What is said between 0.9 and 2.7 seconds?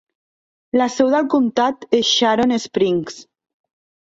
seu del comtat és Sharon